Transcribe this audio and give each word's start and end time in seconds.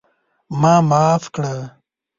ما 0.61 0.75
معاف 0.89 1.23
کړه! 1.35 1.55